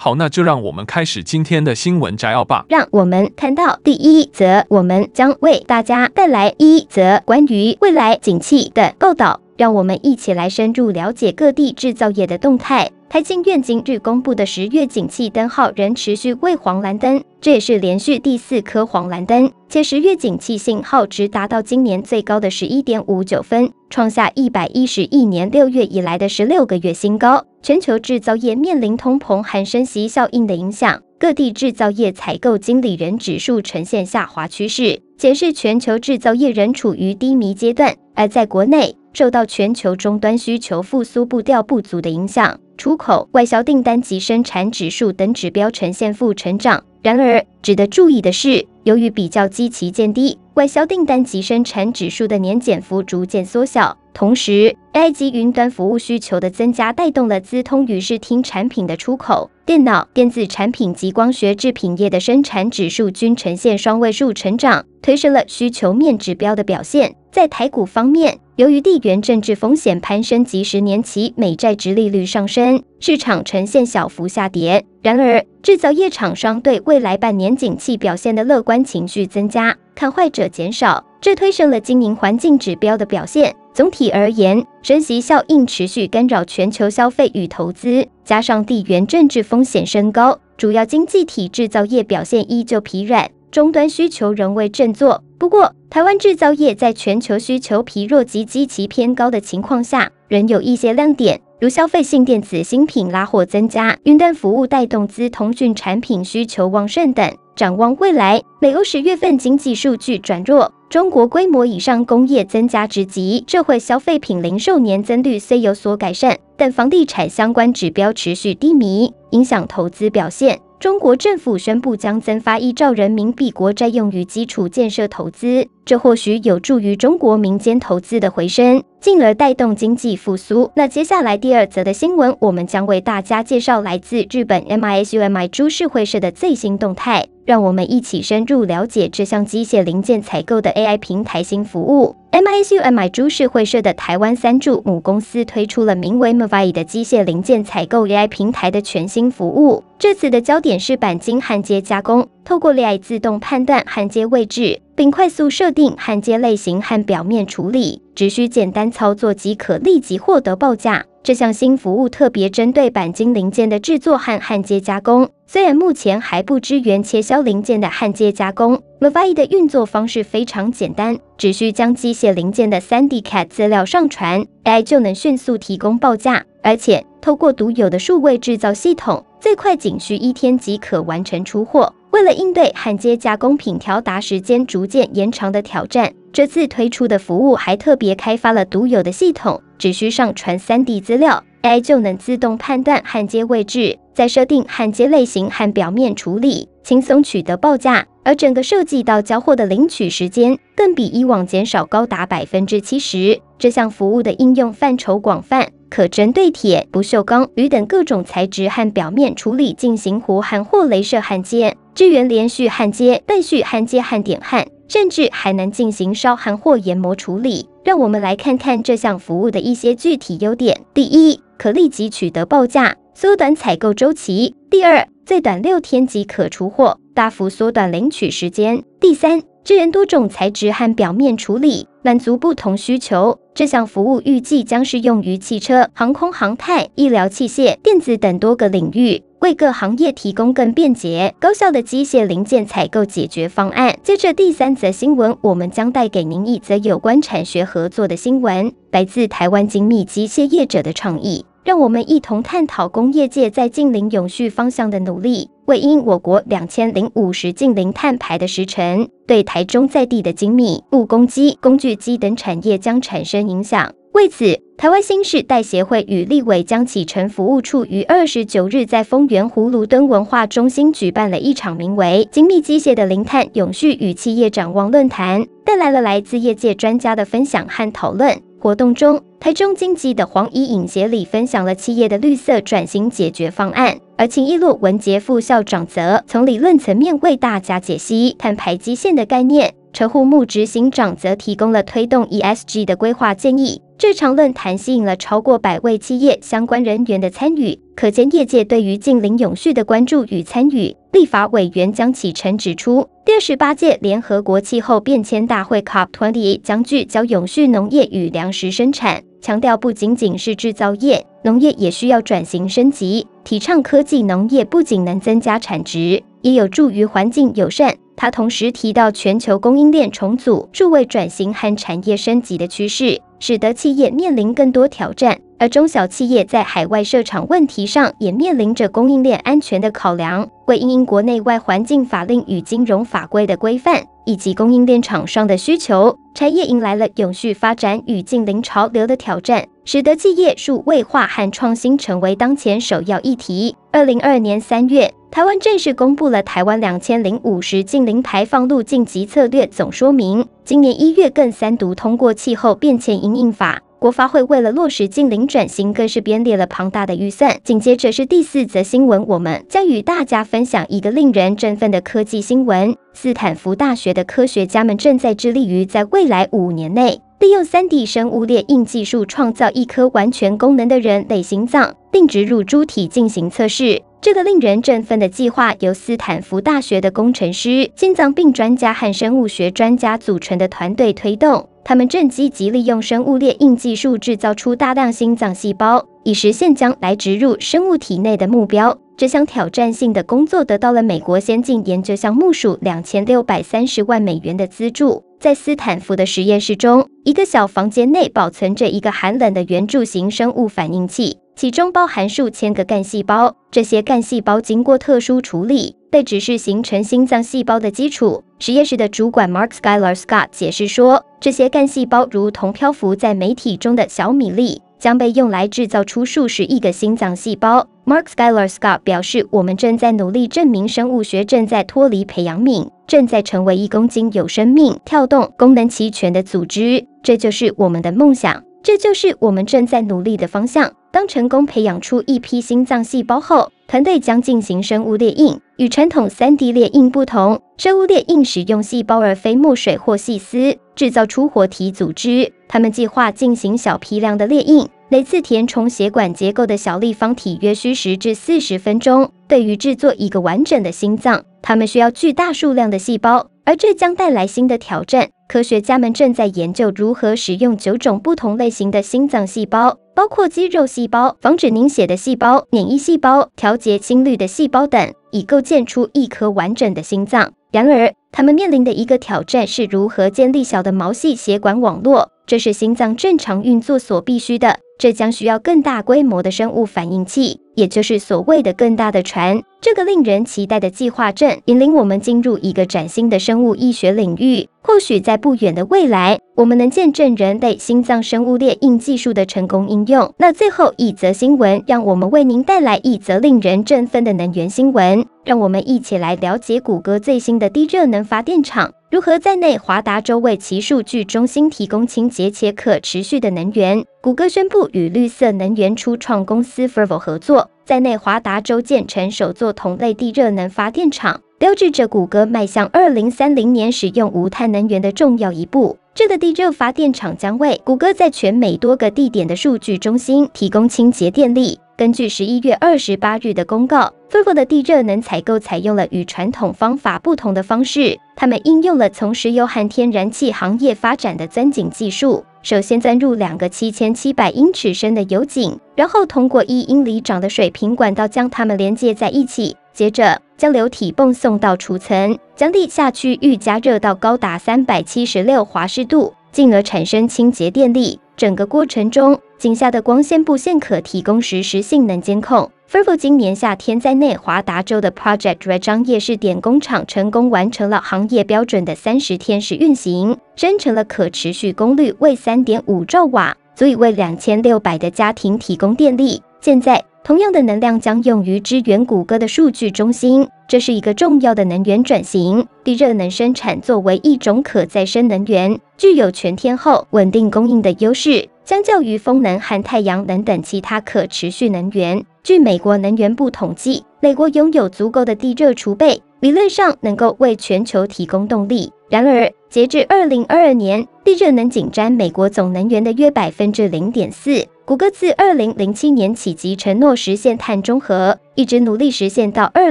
[0.00, 2.64] 好，那就让我们开始今天的新闻摘要吧。
[2.68, 9.40] 让我们看到第一则，我们将为大家带来一则关于未来景气的报道。
[9.58, 12.90] 让我们一起来深入了解各地制造业的动态。
[13.10, 27.44] 台经院今日公布的十月景气灯号仍持续为黄蓝灯，这也是连续第四颗黄蓝灯，且十月景气信号值达到今年最高的十一点五九分，创下一百一十亿年六月以来的十六个月新高。
[27.62, 37.96] 全球制造业面临通膨和升息效应的影响，各地制造业采购经理人指数呈现下滑趋势，显示全球制造业仍处于低迷阶段。
[38.14, 42.58] 而在国内，受到全球终端需求复苏步调不足的影响。
[42.76, 46.84] 出口、外销订单及生产指数等指标呈现负成长。
[47.02, 53.96] 然而，值得注意的是，由于比较基期见低，外销订单及生产指数的年减幅逐渐缩小。
[54.12, 59.48] 同时，AI 及云端服务需求的增加带动了资通与视听产品的出口。
[59.64, 67.14] 电脑、电子产品及光学制品业的生产指数均呈现双位数成长，推升了需求面指标的表现。
[67.30, 74.84] 在台股方面，由于地缘政治风险攀升及十年期美债殖利率上升，市场呈现小幅下跌。
[75.02, 83.54] 然而，制造业厂商对未来半年景气表现的乐观情绪增加，看坏者减少，这推升了经营环境指标的表现。
[83.74, 95.22] 总体而言，升息效应持续干扰全球消费与投资，加上地缘政治风险升高，主要经济体制造业表现依旧疲软，终端需求仍未振作。
[95.36, 107.36] 不过，台湾制造业在全球需求疲弱及基期偏高的情况下，仍有一些亮点，如消费性电子新品拉货增加，云端服务带动资通讯产品需求旺盛等。
[107.56, 120.60] 展望未来，美欧十月份经济数据转弱，中国规模以上工业增加值及社会消费品零售年增率虽有所改善，但房地产相关指标持续低迷，影响投资表现。
[120.80, 130.70] 中国政府宣布将增发一兆人民币国债用于基础建设投资，这或许有助于中国民间投资的回升，进而带动经济复苏。
[130.76, 137.26] 那接下来第二则的新闻，我们将为大家介绍来自日本 MISUMI 株式会社的最新动态。
[137.48, 142.14] 让我们一起深入了解这项机械零件采购的 AI 平台新服务。
[142.30, 149.82] MISUMI 株式会社的台湾三柱母公司推出了名为 Mavai 的机械零件采购 AI 平台的全新服务。
[149.98, 161.06] 这次的焦点是钣金焊接加工，透过 AI 自动判断焊接位置，并快速设定焊接类型和表面处理，只需简单操作即可立即获得报价。
[161.28, 168.80] 这项新服务特别针对钣金零件的制作和焊接加工，虽然目前还不支援切削零件的焊接加工。
[168.98, 181.92] Mavai 的运作方式非常简单，只需将机械零件的 3D CAD 资料上传，AI 就能迅速提供报价，而且透过独有的数位制造系统，最快仅需一天即可完成出货。
[182.10, 189.60] 为了应对焊接加工品调达时间逐渐延长的挑战，这次推出的服务还特别开发了独有的系统。
[189.78, 198.06] 只需上传 3D 资料，AI 就能自动判断焊接位置，再设定焊接类型和表面处理，轻松取得报价。
[198.24, 203.40] 而整个设计到交货的领取时间，更比以往减少高达百分之七十。
[203.58, 214.68] 这项服务的应用范畴广泛，可针对铁、不锈钢、铝等各种材质和表面处理进行弧焊或镭射焊接，支援连续焊接、断续焊接和点焊。
[214.86, 217.68] 甚至还能进行烧焊或研磨处理。
[217.84, 233.38] 让我们来看看这项服务的一些具体优点：第一，可立即取得报价，缩短采购周期；第二，最短六天即可出货，大幅缩短领取时间；第三，支援多种材质和表面处理，满足不同需求。
[233.54, 239.24] 这项服务预计将适用于汽车、航空航太、医疗器械、电子等多个领域。
[239.40, 243.96] 为各行业提供更便捷、高效的机械零件采购解决方案。
[244.02, 251.44] 接着第三则新闻，我们将带给您一则有关产学合作的新闻，来自台湾精密机械业者的倡议。
[251.64, 255.50] 让我们一同探讨工业界在净零永续方向的努力。
[255.66, 263.92] 为因我国两千零五十净零碳排的时程，对台中在地的精密、木工机、工具机等产业将产生影响。
[264.12, 278.40] 为此，台湾新世代协会与立委将启程服务处于二十九日在丰原葫芦墩文化中心举办了一场名为“精密机械的零碳永续与企业展望论坛”，带来了来自业界专家的分享和讨论。
[278.60, 289.74] 活动中，台中经济的黄怡颖协理分享了企业的绿色转型解决方案，而秦益路文杰副校长则从理论层面为大家解析碳排基线的概念。
[289.98, 293.82] 车护木执行长则提供了推动 ESG 的规划建议。
[293.98, 300.94] 这场论坛吸引了超过百位企业相关人员的参与，可见业界对于净零永续的关注与参与。
[301.10, 317.96] 立法委员江启臣指出，第二十八届联合国气候变迁大会 COP28 将聚焦永续农业与粮食生产，强调不仅仅是制造业，农业也需要转型升级，提倡科技农业不仅能增加产值，也有助于环境友善。
[318.20, 330.48] 他同时提到，全球供应链重组、数位转型和产业升级的趋势，使得企业面临更多挑战，而中小企业在海外设厂问题上也面临着供应链安全的考量。
[330.66, 343.74] 为因应国内外环境法令与金融法规的规范，以及供应链厂商的需求，产业迎来了永续发展与净零潮流的挑战，使得企业数位化和创新成为当前首要议题。
[343.90, 345.14] 二零二二年三月。
[345.30, 350.46] 台湾正式公布了台湾两千零五十净零排放路径及策略总说明。
[350.64, 353.80] 今年一月更三读通过气候变迁因应法。
[353.98, 357.58] 国发会为了落实近零转型，更是编列了庞大的预算。
[357.64, 374.00] 紧接着是第四则新闻，我们将与大家分享一个令人振奋的科技新闻：斯坦福大学的科学家们正在致力于在未来五年内，利用 3D 生物列印技术创造一颗完全功能的人类心脏，并植入猪体进行测试。
[374.20, 381.68] 这个令人振奋的计划由斯坦福大学的工程师、心脏病专家和生物学专家组成的团队推动。
[381.88, 388.98] 他们正积极利用生物列印技术制造出大量心脏细胞，以实现将来植入生物体内的目标。
[389.16, 395.24] 这项挑战性的工作得到了美国先进研究项目署两千六百三十万美元的资助。
[395.40, 401.38] 在斯坦福的实验室中，一个小房间内保存着一个寒冷的圆柱形生物反应器。
[401.56, 408.44] 其中包含数千个干细胞，这些干细胞经过特殊处理，被指示形成心脏细胞的基础。
[408.58, 417.86] 实验室的主管 Mark Schuyler Scott 解释说，这些干细胞如同漂浮在媒体中的小米粒，将被用来制造出数十亿个心脏细胞。
[418.04, 427.06] Mark Skyler Scott 表示，我们正在努力证明生物学正在脱离培养皿，正在成为一公斤有生命、跳动、功能齐全的组织。
[427.22, 430.90] 这就是我们的梦想，这就是我们正在努力的方向。
[431.10, 435.60] 当成功培养出一批心脏细胞后，团队将进行生物列印。
[435.76, 442.52] 与传统 3D 列印不同，生物裂印使用细胞而非墨水或细丝，制造出活体组织。
[442.66, 449.30] 他们计划进行小批量的裂印，每次填充血管结构的小立方体约需十至四十分钟。
[449.46, 455.28] 对于制作一个完整的心脏，他们需要巨大数量的细胞，而这将带来新的挑战。
[455.46, 467.52] 科学家们正在研究如何使用九种不同类型的心脏细胞，包括肌肉细胞、防止凝血的细胞、免疫细胞、调节心率的细胞等，以构建出一颗完整的心脏。
[467.70, 474.78] 然而，他们面临的一个挑战是如何建立小的毛细血管网络，这是心脏正常运作所必须的。
[474.98, 479.62] 这将需要更大规模的生物反应器，也就是所谓的更大的船。
[479.80, 484.68] 这个令人期待的计划正引领我们进入一个崭新的生物医学领域。
[484.82, 490.34] 或许在不远的未来，我们能见证人类心脏生物列印技术的成功应用。
[490.38, 495.24] 那最后一则新闻，让我们为您带来一则令人振奋的能源新闻。
[495.44, 498.92] 让我们一起来了解谷歌最新的低热能发电厂。
[499.10, 504.04] 如何在内华达州为其数据中心提供清洁且可持续的能源？
[504.20, 515.98] 谷歌宣布与绿色能源初创公司 Fervo 合作，在内华达州建成首座同类地热能发电厂，标志着谷歌迈向2030年使用无碳能源的重要一步。
[516.14, 521.78] 这个地热发电厂将为谷歌在全美多个地点的数据中心提供清洁电力。
[521.96, 528.18] 根据十一月二十八日的公告，Fervo 的地热能采购采用了与传统方法不同的方式。
[528.36, 532.44] 他们应用了从石油和天然气行业发展的钻井技术。
[532.62, 539.76] 首先钻入两个七千七百英尺深的油井，然后通过一英里长的水平管道将它们连接在一起。
[539.94, 548.20] 接着将流体泵送到储层，将地下区域加热到高达三百七十六华氏度，进而产生清洁电力。
[548.36, 552.70] 整个过程中，井下的光纤布线可提供实时性能监控。
[552.90, 563.54] Fervo 今年夏天在内华达州的 Project Red 夜试点工厂成功完成了行业标准的三十天时运行，生成了可持续功率为三点五兆瓦。
[563.74, 566.42] 足以为两千六百的家庭提供电力。
[566.60, 572.66] 现在，同样的能量将用于支援谷歌的数据中心，这是一个重要的能源转型。
[572.82, 582.24] 地热能生产作为一种可再生能源，具有全天候稳定供应的优势，相较于风能和太阳能等其他可持续能源。
[582.42, 588.90] 据美国能源部统计，美国拥有足够的地热储备，理论上能够为全球提供动力。
[589.10, 594.66] 然而，截至二零二二年，地热能仅占美国总能源的约百分之零点四。
[594.86, 599.90] 谷歌自二零零七年起即承诺实现碳中和，一直努力实现到二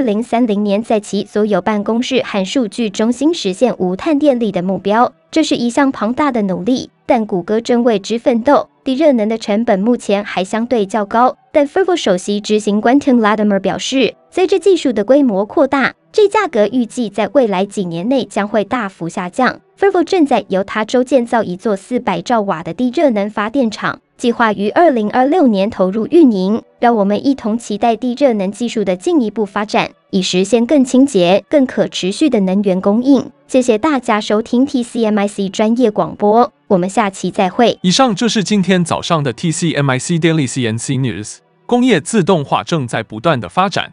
[0.00, 5.12] 零三零年，在其所有办公室和数据中心实现无碳电力的目标。
[5.30, 8.68] 这是一项庞大的努力，但谷歌正为之奋斗。
[8.82, 19.60] 地热能的成本目前还相对较高，但 Fervo 首席执行官 Tim Latimer 表示，随着技术的规模扩大，这价格预计在未来几年内将会大幅下降。
[19.78, 24.00] Fervo 正在犹他州建造一座四百兆瓦的地热能发电厂。
[24.16, 33.30] 计划于二零二六年投入运营，让我们一同期待地热能技术的进一步发展，以实现更清洁、更可持续的能源供应。
[33.46, 37.78] 谢谢大家收听 TCMIC 专业广播，我们下期再会。
[37.82, 41.36] 以上就是今天早上的 TCMIC Daily CNC News。
[41.64, 43.92] 工业自动化正在不断的发展，